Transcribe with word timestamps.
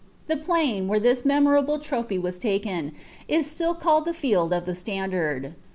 The 0.25 0.35
pkin, 0.35 0.87
where 0.87 0.99
this 0.99 1.21
memoralile 1.21 1.77
inwbr 1.79 2.19
was 2.23 2.39
taken, 2.39 2.93
is 3.27 3.45
still 3.45 3.75
called 3.75 4.05
the 4.05 4.13
Held 4.13 4.51
of 4.51 4.65
tlie 4.65 4.75
Standard.' 4.75 5.53